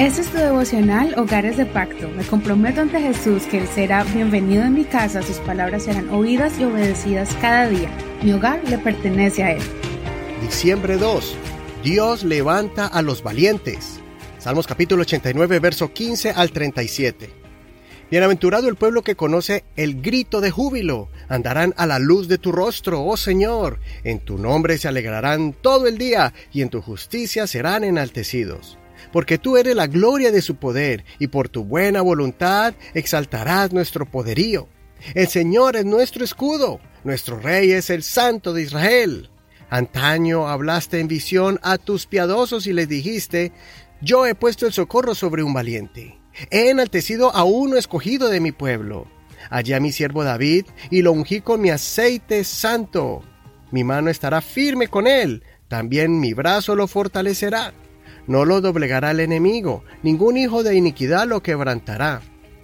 Este 0.00 0.22
es 0.22 0.28
tu 0.28 0.38
devocional 0.38 1.14
Hogares 1.18 1.58
de 1.58 1.66
Pacto. 1.66 2.08
Me 2.08 2.24
comprometo 2.24 2.80
ante 2.80 3.02
Jesús 3.02 3.42
que 3.42 3.58
Él 3.58 3.68
será 3.68 4.02
bienvenido 4.02 4.64
en 4.64 4.72
mi 4.72 4.84
casa, 4.84 5.20
sus 5.20 5.36
palabras 5.40 5.82
serán 5.82 6.08
oídas 6.08 6.58
y 6.58 6.64
obedecidas 6.64 7.36
cada 7.42 7.68
día. 7.68 7.90
Mi 8.22 8.32
hogar 8.32 8.66
le 8.66 8.78
pertenece 8.78 9.42
a 9.42 9.52
Él. 9.52 9.62
Diciembre 10.40 10.96
2. 10.96 11.36
Dios 11.84 12.24
levanta 12.24 12.86
a 12.86 13.02
los 13.02 13.22
valientes. 13.22 14.00
Salmos 14.38 14.66
capítulo 14.66 15.02
89, 15.02 15.58
verso 15.58 15.92
15 15.92 16.30
al 16.30 16.50
37. 16.50 17.28
Bienaventurado 18.10 18.70
el 18.70 18.76
pueblo 18.76 19.02
que 19.02 19.16
conoce 19.16 19.64
el 19.76 20.00
grito 20.00 20.40
de 20.40 20.50
júbilo. 20.50 21.10
Andarán 21.28 21.74
a 21.76 21.86
la 21.86 21.98
luz 21.98 22.26
de 22.26 22.38
tu 22.38 22.52
rostro, 22.52 23.04
oh 23.04 23.18
Señor. 23.18 23.80
En 24.02 24.20
tu 24.20 24.38
nombre 24.38 24.78
se 24.78 24.88
alegrarán 24.88 25.52
todo 25.52 25.86
el 25.86 25.98
día 25.98 26.32
y 26.54 26.62
en 26.62 26.70
tu 26.70 26.80
justicia 26.80 27.46
serán 27.46 27.84
enaltecidos 27.84 28.79
porque 29.12 29.38
tú 29.38 29.56
eres 29.56 29.74
la 29.74 29.86
gloria 29.86 30.32
de 30.32 30.42
su 30.42 30.56
poder, 30.56 31.04
y 31.18 31.28
por 31.28 31.48
tu 31.48 31.64
buena 31.64 32.00
voluntad 32.00 32.74
exaltarás 32.94 33.72
nuestro 33.72 34.06
poderío. 34.06 34.68
El 35.14 35.28
Señor 35.28 35.76
es 35.76 35.84
nuestro 35.84 36.24
escudo, 36.24 36.80
nuestro 37.04 37.38
Rey 37.38 37.72
es 37.72 37.90
el 37.90 38.02
Santo 38.02 38.52
de 38.52 38.62
Israel. 38.62 39.30
Antaño 39.70 40.48
hablaste 40.48 41.00
en 41.00 41.08
visión 41.08 41.60
a 41.62 41.78
tus 41.78 42.06
piadosos 42.06 42.66
y 42.66 42.72
les 42.72 42.88
dijiste, 42.88 43.52
yo 44.00 44.26
he 44.26 44.34
puesto 44.34 44.66
el 44.66 44.72
socorro 44.72 45.14
sobre 45.14 45.42
un 45.42 45.54
valiente. 45.54 46.18
He 46.50 46.70
enaltecido 46.70 47.34
a 47.34 47.44
uno 47.44 47.76
escogido 47.76 48.28
de 48.28 48.40
mi 48.40 48.52
pueblo. 48.52 49.06
Allí 49.48 49.72
a 49.72 49.80
mi 49.80 49.92
siervo 49.92 50.24
David, 50.24 50.66
y 50.90 51.02
lo 51.02 51.12
ungí 51.12 51.40
con 51.40 51.60
mi 51.60 51.70
aceite 51.70 52.44
santo. 52.44 53.22
Mi 53.70 53.84
mano 53.84 54.10
estará 54.10 54.40
firme 54.40 54.88
con 54.88 55.06
él, 55.06 55.42
también 55.68 56.18
mi 56.18 56.34
brazo 56.34 56.74
lo 56.74 56.88
fortalecerá. 56.88 57.72
No 58.30 58.44
lo 58.44 58.60
doblegará 58.60 59.10
el 59.10 59.18
enemigo, 59.18 59.82
ningún 60.04 60.36
hijo 60.36 60.62
de 60.62 60.76
iniquidad 60.76 61.26
lo 61.26 61.42
quebrantará. 61.42 62.22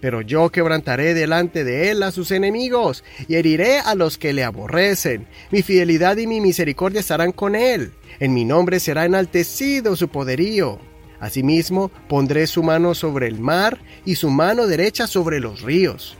Pero 0.00 0.20
yo 0.20 0.50
quebrantaré 0.50 1.14
delante 1.14 1.64
de 1.64 1.90
él 1.90 2.04
a 2.04 2.12
sus 2.12 2.30
enemigos, 2.30 3.02
y 3.26 3.34
heriré 3.34 3.80
a 3.80 3.96
los 3.96 4.18
que 4.18 4.32
le 4.32 4.44
aborrecen. 4.44 5.26
Mi 5.50 5.62
fidelidad 5.62 6.16
y 6.18 6.28
mi 6.28 6.40
misericordia 6.40 7.00
estarán 7.00 7.32
con 7.32 7.56
él. 7.56 7.90
En 8.20 8.34
mi 8.34 8.44
nombre 8.44 8.78
será 8.78 9.04
enaltecido 9.04 9.96
su 9.96 10.06
poderío. 10.06 10.78
Asimismo, 11.18 11.90
pondré 12.08 12.46
su 12.46 12.62
mano 12.62 12.94
sobre 12.94 13.26
el 13.26 13.40
mar 13.40 13.80
y 14.04 14.14
su 14.14 14.30
mano 14.30 14.68
derecha 14.68 15.08
sobre 15.08 15.40
los 15.40 15.62
ríos. 15.62 16.16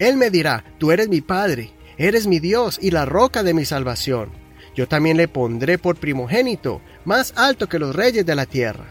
Él 0.00 0.16
me 0.16 0.30
dirá, 0.30 0.64
Tú 0.78 0.90
eres 0.90 1.08
mi 1.08 1.20
Padre, 1.20 1.70
eres 1.96 2.26
mi 2.26 2.40
Dios 2.40 2.80
y 2.82 2.90
la 2.90 3.04
roca 3.04 3.44
de 3.44 3.54
mi 3.54 3.66
salvación. 3.66 4.43
Yo 4.74 4.88
también 4.88 5.16
le 5.16 5.28
pondré 5.28 5.78
por 5.78 5.96
primogénito, 5.96 6.80
más 7.04 7.32
alto 7.36 7.68
que 7.68 7.78
los 7.78 7.94
reyes 7.94 8.26
de 8.26 8.34
la 8.34 8.46
tierra. 8.46 8.86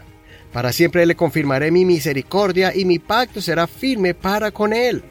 Para 0.52 0.72
siempre 0.72 1.04
le 1.04 1.16
confirmaré 1.16 1.70
mi 1.70 1.84
misericordia 1.84 2.74
y 2.74 2.84
mi 2.84 2.98
pacto 2.98 3.42
será 3.42 3.66
firme 3.66 4.14
para 4.14 4.50
con 4.50 4.72
él. 4.72 5.02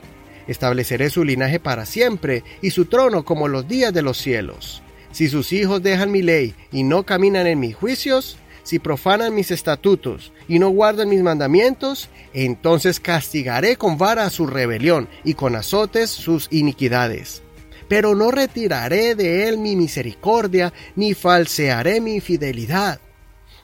Estableceré 0.47 1.09
su 1.09 1.23
linaje 1.23 1.59
para 1.59 1.85
siempre 1.85 2.43
y 2.61 2.71
su 2.71 2.85
trono 2.85 3.23
como 3.23 3.47
los 3.47 3.67
días 3.67 3.93
de 3.93 4.01
los 4.01 4.17
cielos. 4.17 4.81
Si 5.11 5.27
sus 5.27 5.53
hijos 5.53 5.83
dejan 5.83 6.11
mi 6.11 6.21
ley 6.21 6.55
y 6.71 6.83
no 6.83 7.03
caminan 7.03 7.45
en 7.45 7.59
mis 7.59 7.75
juicios, 7.75 8.37
si 8.63 8.79
profanan 8.79 9.35
mis 9.35 9.51
estatutos 9.51 10.31
y 10.47 10.57
no 10.57 10.69
guardan 10.69 11.09
mis 11.09 11.21
mandamientos, 11.21 12.09
entonces 12.33 12.99
castigaré 12.99 13.75
con 13.75 13.97
vara 13.97 14.29
su 14.29 14.47
rebelión 14.47 15.07
y 15.23 15.35
con 15.35 15.55
azotes 15.55 16.09
sus 16.09 16.47
iniquidades 16.51 17.43
pero 17.87 18.15
no 18.15 18.31
retiraré 18.31 19.15
de 19.15 19.47
él 19.47 19.57
mi 19.57 19.75
misericordia, 19.75 20.73
ni 20.95 21.13
falsearé 21.13 22.01
mi 22.01 22.19
fidelidad. 22.21 22.99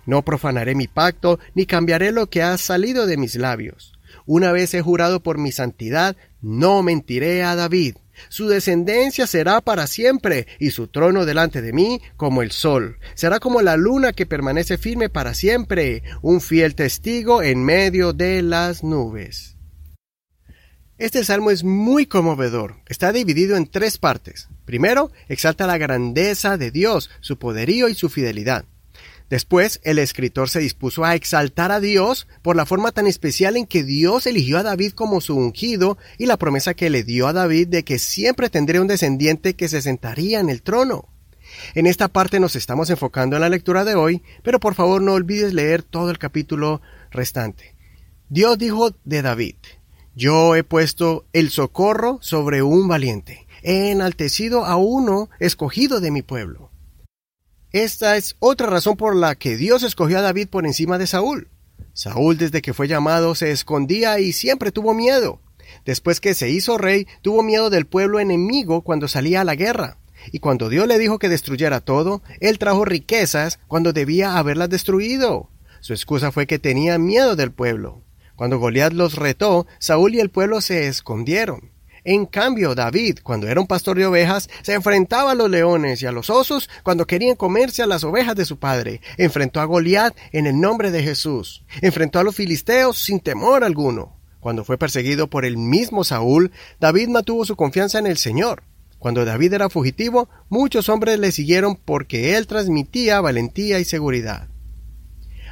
No 0.05 0.23
profanaré 0.23 0.75
mi 0.75 0.87
pacto, 0.87 1.39
ni 1.53 1.65
cambiaré 1.65 2.11
lo 2.11 2.29
que 2.29 2.41
ha 2.41 2.57
salido 2.57 3.05
de 3.05 3.17
mis 3.17 3.35
labios. 3.35 3.93
Una 4.25 4.51
vez 4.51 4.73
he 4.73 4.81
jurado 4.81 5.21
por 5.21 5.37
mi 5.37 5.51
santidad, 5.51 6.15
no 6.41 6.81
mentiré 6.83 7.43
a 7.43 7.55
David. 7.55 7.95
Su 8.27 8.47
descendencia 8.47 9.27
será 9.27 9.61
para 9.61 9.87
siempre, 9.87 10.47
y 10.59 10.71
su 10.71 10.87
trono 10.87 11.25
delante 11.25 11.61
de 11.61 11.73
mí 11.73 12.01
como 12.17 12.41
el 12.41 12.51
sol. 12.51 12.97
Será 13.13 13.39
como 13.39 13.61
la 13.61 13.77
luna 13.77 14.11
que 14.11 14.25
permanece 14.25 14.77
firme 14.77 15.09
para 15.09 15.33
siempre, 15.33 16.03
un 16.21 16.41
fiel 16.41 16.75
testigo 16.75 17.41
en 17.41 17.63
medio 17.63 18.11
de 18.11 18.41
las 18.41 18.83
nubes. 18.83 19.58
Este 20.99 21.23
salmo 21.23 21.49
es 21.49 21.63
muy 21.63 22.07
conmovedor. 22.07 22.75
Está 22.85 23.13
dividido 23.13 23.55
en 23.55 23.67
tres 23.67 23.97
partes. 23.97 24.49
Primero, 24.65 25.11
exalta 25.29 25.65
la 25.65 25.77
grandeza 25.77 26.57
de 26.57 26.71
Dios, 26.71 27.09
su 27.21 27.39
poderío 27.39 27.87
y 27.87 27.95
su 27.95 28.09
fidelidad. 28.09 28.65
Después, 29.29 29.79
el 29.85 29.97
escritor 29.97 30.49
se 30.49 30.59
dispuso 30.59 31.05
a 31.05 31.15
exaltar 31.15 31.71
a 31.71 31.79
Dios 31.79 32.27
por 32.41 32.57
la 32.57 32.65
forma 32.65 32.91
tan 32.91 33.07
especial 33.07 33.55
en 33.55 33.65
que 33.65 33.85
Dios 33.85 34.27
eligió 34.27 34.57
a 34.57 34.63
David 34.63 34.91
como 34.91 35.21
su 35.21 35.37
ungido 35.37 35.97
y 36.17 36.25
la 36.25 36.35
promesa 36.35 36.73
que 36.73 36.89
le 36.89 37.05
dio 37.05 37.27
a 37.27 37.33
David 37.33 37.69
de 37.69 37.85
que 37.85 37.97
siempre 37.97 38.49
tendría 38.49 38.81
un 38.81 38.87
descendiente 38.87 39.53
que 39.53 39.69
se 39.69 39.81
sentaría 39.81 40.41
en 40.41 40.49
el 40.49 40.61
trono. 40.63 41.07
En 41.75 41.87
esta 41.87 42.09
parte 42.09 42.41
nos 42.41 42.57
estamos 42.57 42.89
enfocando 42.89 43.37
en 43.37 43.41
la 43.43 43.49
lectura 43.49 43.85
de 43.85 43.95
hoy, 43.95 44.21
pero 44.43 44.59
por 44.59 44.75
favor 44.75 45.01
no 45.01 45.13
olvides 45.13 45.53
leer 45.53 45.81
todo 45.81 46.11
el 46.11 46.17
capítulo 46.17 46.81
restante. 47.09 47.73
Dios 48.27 48.57
dijo 48.57 48.93
de 49.05 49.21
David, 49.21 49.55
yo 50.15 50.55
he 50.55 50.63
puesto 50.63 51.25
el 51.33 51.49
socorro 51.49 52.19
sobre 52.21 52.61
un 52.61 52.87
valiente. 52.87 53.47
He 53.61 53.91
enaltecido 53.91 54.65
a 54.65 54.75
uno 54.75 55.29
escogido 55.39 55.99
de 55.99 56.11
mi 56.11 56.21
pueblo. 56.21 56.71
Esta 57.71 58.17
es 58.17 58.35
otra 58.39 58.67
razón 58.67 58.97
por 58.97 59.15
la 59.15 59.35
que 59.35 59.55
Dios 59.55 59.83
escogió 59.83 60.17
a 60.17 60.21
David 60.21 60.47
por 60.47 60.65
encima 60.65 60.97
de 60.97 61.07
Saúl. 61.07 61.49
Saúl 61.93 62.37
desde 62.37 62.61
que 62.61 62.73
fue 62.73 62.87
llamado 62.87 63.35
se 63.35 63.51
escondía 63.51 64.19
y 64.19 64.33
siempre 64.33 64.71
tuvo 64.71 64.93
miedo. 64.93 65.41
Después 65.85 66.19
que 66.19 66.33
se 66.33 66.49
hizo 66.49 66.77
rey, 66.77 67.07
tuvo 67.21 67.43
miedo 67.43 67.69
del 67.69 67.85
pueblo 67.85 68.19
enemigo 68.19 68.81
cuando 68.81 69.07
salía 69.07 69.41
a 69.41 69.43
la 69.45 69.55
guerra. 69.55 69.97
Y 70.31 70.39
cuando 70.39 70.69
Dios 70.69 70.87
le 70.87 70.97
dijo 70.97 71.19
que 71.19 71.29
destruyera 71.29 71.81
todo, 71.81 72.21
él 72.39 72.57
trajo 72.59 72.85
riquezas 72.85 73.59
cuando 73.67 73.93
debía 73.93 74.37
haberlas 74.37 74.69
destruido. 74.69 75.49
Su 75.79 75.93
excusa 75.93 76.31
fue 76.31 76.47
que 76.47 76.59
tenía 76.59 76.97
miedo 76.97 77.35
del 77.35 77.51
pueblo. 77.51 78.03
Cuando 78.39 78.57
Goliat 78.57 78.93
los 78.93 79.15
retó, 79.15 79.67
Saúl 79.79 80.15
y 80.15 80.21
el 80.21 80.29
pueblo 80.29 80.61
se 80.61 80.87
escondieron. 80.87 81.73
En 82.05 82.25
cambio, 82.25 82.73
David, 82.73 83.19
cuando 83.21 83.49
era 83.49 83.59
un 83.59 83.67
pastor 83.67 83.97
de 83.97 84.05
ovejas, 84.05 84.49
se 84.61 84.75
enfrentaba 84.75 85.31
a 85.31 85.35
los 85.35 85.49
leones 85.49 86.01
y 86.01 86.05
a 86.05 86.13
los 86.13 86.29
osos 86.29 86.69
cuando 86.81 87.05
querían 87.05 87.35
comerse 87.35 87.83
a 87.83 87.85
las 87.85 88.05
ovejas 88.05 88.37
de 88.37 88.45
su 88.45 88.57
padre. 88.57 89.01
Enfrentó 89.17 89.59
a 89.59 89.65
Goliat 89.65 90.15
en 90.31 90.47
el 90.47 90.57
nombre 90.57 90.89
de 90.89 91.03
Jesús. 91.03 91.65
Enfrentó 91.81 92.17
a 92.17 92.23
los 92.23 92.33
filisteos 92.33 92.97
sin 92.97 93.19
temor 93.19 93.65
alguno. 93.65 94.15
Cuando 94.39 94.63
fue 94.63 94.77
perseguido 94.77 95.29
por 95.29 95.43
el 95.43 95.57
mismo 95.57 96.05
Saúl, 96.05 96.53
David 96.79 97.09
mantuvo 97.09 97.43
su 97.43 97.57
confianza 97.57 97.99
en 97.99 98.07
el 98.07 98.15
Señor. 98.15 98.63
Cuando 98.99 99.25
David 99.25 99.51
era 99.51 99.69
fugitivo, 99.69 100.29
muchos 100.47 100.87
hombres 100.87 101.19
le 101.19 101.33
siguieron 101.33 101.75
porque 101.75 102.37
él 102.37 102.47
transmitía 102.47 103.19
valentía 103.19 103.79
y 103.79 103.83
seguridad. 103.83 104.47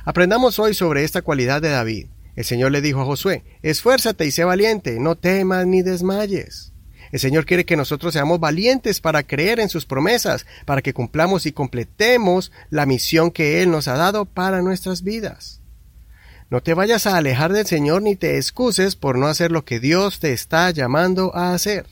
Aprendamos 0.06 0.58
hoy 0.58 0.74
sobre 0.74 1.04
esta 1.04 1.22
cualidad 1.22 1.62
de 1.62 1.68
David. 1.68 2.08
El 2.38 2.46
Señor 2.46 2.72
le 2.72 2.82
dijo 2.82 3.02
a 3.02 3.06
Josué, 3.06 3.44
esfuérzate 3.64 4.24
y 4.24 4.32
sé 4.32 4.44
valiente, 4.44 5.00
no 5.00 5.16
temas 5.16 5.66
ni 5.66 5.82
desmayes. 5.82 6.72
El 7.12 7.20
Señor 7.20 7.48
quiere 7.48 7.66
que 7.66 7.76
nosotros 7.76 8.14
seamos 8.14 8.40
valientes 8.40 9.02
para 9.02 9.24
creer 9.24 9.60
en 9.60 9.70
sus 9.70 9.88
promesas, 9.88 10.46
para 10.64 10.84
que 10.84 10.94
cumplamos 10.94 11.48
y 11.48 11.52
completemos 11.52 12.52
la 12.70 12.86
misión 12.86 13.32
que 13.32 13.64
Él 13.64 13.72
nos 13.72 13.88
ha 13.88 13.98
dado 13.98 14.26
para 14.26 14.62
nuestras 14.62 15.02
vidas. 15.02 15.62
No 16.52 16.62
te 16.62 16.76
vayas 16.76 17.08
a 17.08 17.18
alejar 17.18 17.54
del 17.54 17.66
Señor 17.66 18.04
ni 18.04 18.16
te 18.16 18.38
excuses 18.38 18.96
por 18.96 19.18
no 19.18 19.26
hacer 19.26 19.52
lo 19.52 19.66
que 19.66 19.80
Dios 19.80 20.20
te 20.20 20.32
está 20.32 20.70
llamando 20.70 21.36
a 21.36 21.56
hacer. 21.56 21.88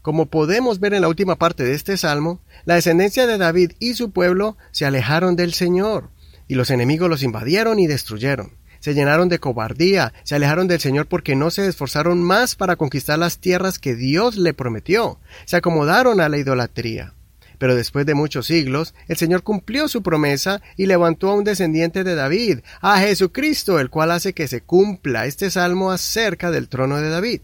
Como 0.00 0.26
podemos 0.26 0.78
ver 0.78 0.94
en 0.94 1.00
la 1.00 1.08
última 1.08 1.34
parte 1.34 1.64
de 1.64 1.74
este 1.74 1.96
salmo, 1.96 2.40
la 2.66 2.76
descendencia 2.76 3.26
de 3.26 3.36
David 3.36 3.72
y 3.80 3.94
su 3.94 4.12
pueblo 4.12 4.56
se 4.70 4.86
alejaron 4.86 5.34
del 5.34 5.54
Señor, 5.54 6.10
y 6.46 6.54
los 6.54 6.70
enemigos 6.70 7.10
los 7.10 7.24
invadieron 7.24 7.80
y 7.80 7.88
destruyeron 7.88 8.62
se 8.84 8.92
llenaron 8.92 9.30
de 9.30 9.38
cobardía, 9.38 10.12
se 10.24 10.34
alejaron 10.34 10.68
del 10.68 10.78
Señor 10.78 11.06
porque 11.06 11.34
no 11.34 11.50
se 11.50 11.66
esforzaron 11.66 12.22
más 12.22 12.54
para 12.54 12.76
conquistar 12.76 13.18
las 13.18 13.38
tierras 13.38 13.78
que 13.78 13.94
Dios 13.94 14.36
le 14.36 14.52
prometió, 14.52 15.18
se 15.46 15.56
acomodaron 15.56 16.20
a 16.20 16.28
la 16.28 16.36
idolatría. 16.36 17.14
Pero 17.56 17.76
después 17.76 18.04
de 18.04 18.12
muchos 18.12 18.46
siglos, 18.46 18.94
el 19.08 19.16
Señor 19.16 19.42
cumplió 19.42 19.88
su 19.88 20.02
promesa 20.02 20.60
y 20.76 20.84
levantó 20.84 21.30
a 21.30 21.34
un 21.34 21.44
descendiente 21.44 22.04
de 22.04 22.14
David, 22.14 22.58
a 22.82 22.98
Jesucristo, 22.98 23.80
el 23.80 23.88
cual 23.88 24.10
hace 24.10 24.34
que 24.34 24.48
se 24.48 24.60
cumpla 24.60 25.24
este 25.24 25.50
salmo 25.50 25.90
acerca 25.90 26.50
del 26.50 26.68
trono 26.68 26.98
de 26.98 27.08
David, 27.08 27.40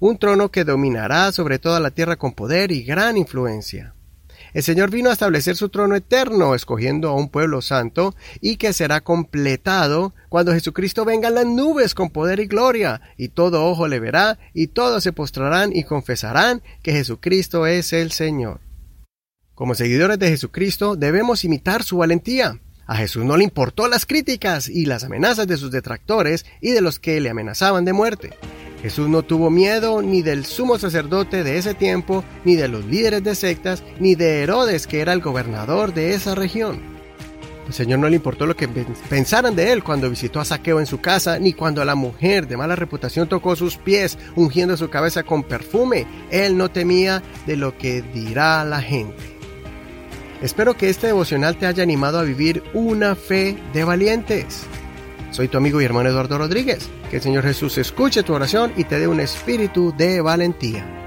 un 0.00 0.18
trono 0.18 0.50
que 0.50 0.64
dominará 0.64 1.30
sobre 1.30 1.60
toda 1.60 1.78
la 1.78 1.92
tierra 1.92 2.16
con 2.16 2.32
poder 2.32 2.72
y 2.72 2.82
gran 2.82 3.16
influencia. 3.16 3.94
El 4.54 4.62
Señor 4.62 4.90
vino 4.90 5.10
a 5.10 5.12
establecer 5.12 5.56
su 5.56 5.68
trono 5.68 5.94
eterno, 5.94 6.54
escogiendo 6.54 7.08
a 7.08 7.14
un 7.14 7.28
pueblo 7.28 7.62
santo, 7.62 8.14
y 8.40 8.56
que 8.56 8.72
será 8.72 9.00
completado 9.00 10.14
cuando 10.28 10.52
Jesucristo 10.52 11.04
venga 11.04 11.28
en 11.28 11.34
las 11.34 11.46
nubes 11.46 11.94
con 11.94 12.10
poder 12.10 12.40
y 12.40 12.46
gloria, 12.46 13.00
y 13.16 13.28
todo 13.28 13.66
ojo 13.66 13.88
le 13.88 14.00
verá, 14.00 14.38
y 14.54 14.68
todos 14.68 15.02
se 15.02 15.12
postrarán 15.12 15.74
y 15.74 15.84
confesarán 15.84 16.62
que 16.82 16.92
Jesucristo 16.92 17.66
es 17.66 17.92
el 17.92 18.12
Señor. 18.12 18.60
Como 19.54 19.74
seguidores 19.74 20.18
de 20.18 20.28
Jesucristo 20.28 20.96
debemos 20.96 21.44
imitar 21.44 21.82
su 21.82 21.98
valentía. 21.98 22.58
A 22.86 22.96
Jesús 22.96 23.24
no 23.24 23.36
le 23.36 23.44
importó 23.44 23.88
las 23.88 24.06
críticas 24.06 24.68
y 24.68 24.86
las 24.86 25.04
amenazas 25.04 25.46
de 25.46 25.56
sus 25.56 25.70
detractores 25.70 26.44
y 26.60 26.70
de 26.70 26.80
los 26.80 26.98
que 26.98 27.20
le 27.20 27.30
amenazaban 27.30 27.84
de 27.84 27.92
muerte. 27.92 28.30
Jesús 28.82 29.08
no 29.08 29.22
tuvo 29.22 29.50
miedo 29.50 30.00
ni 30.02 30.22
del 30.22 30.46
sumo 30.46 30.78
sacerdote 30.78 31.44
de 31.44 31.58
ese 31.58 31.74
tiempo, 31.74 32.24
ni 32.44 32.56
de 32.56 32.68
los 32.68 32.84
líderes 32.86 33.22
de 33.22 33.34
sectas, 33.34 33.82
ni 33.98 34.14
de 34.14 34.42
Herodes, 34.42 34.86
que 34.86 35.00
era 35.00 35.12
el 35.12 35.20
gobernador 35.20 35.92
de 35.92 36.14
esa 36.14 36.34
región. 36.34 36.80
El 37.66 37.74
Señor 37.74 38.00
no 38.00 38.08
le 38.08 38.16
importó 38.16 38.46
lo 38.46 38.56
que 38.56 38.66
pensaran 39.08 39.54
de 39.54 39.70
él 39.70 39.84
cuando 39.84 40.10
visitó 40.10 40.40
a 40.40 40.44
Saqueo 40.44 40.80
en 40.80 40.86
su 40.86 41.00
casa, 41.00 41.38
ni 41.38 41.52
cuando 41.52 41.84
la 41.84 41.94
mujer 41.94 42.48
de 42.48 42.56
mala 42.56 42.74
reputación 42.74 43.28
tocó 43.28 43.54
sus 43.54 43.76
pies, 43.76 44.18
ungiendo 44.34 44.76
su 44.76 44.90
cabeza 44.90 45.22
con 45.22 45.44
perfume. 45.44 46.06
Él 46.32 46.56
no 46.56 46.70
temía 46.70 47.22
de 47.46 47.56
lo 47.56 47.78
que 47.78 48.02
dirá 48.02 48.64
la 48.64 48.82
gente. 48.82 49.22
Espero 50.42 50.76
que 50.76 50.88
este 50.88 51.08
devocional 51.08 51.58
te 51.58 51.66
haya 51.66 51.82
animado 51.82 52.18
a 52.18 52.24
vivir 52.24 52.62
una 52.72 53.14
fe 53.14 53.56
de 53.72 53.84
valientes. 53.84 54.62
Soy 55.30 55.48
tu 55.48 55.58
amigo 55.58 55.80
y 55.80 55.84
hermano 55.84 56.08
Eduardo 56.08 56.38
Rodríguez. 56.38 56.90
Que 57.10 57.16
el 57.16 57.22
Señor 57.22 57.44
Jesús 57.44 57.78
escuche 57.78 58.22
tu 58.22 58.34
oración 58.34 58.72
y 58.76 58.84
te 58.84 58.98
dé 58.98 59.06
un 59.06 59.20
espíritu 59.20 59.94
de 59.96 60.20
valentía. 60.20 60.99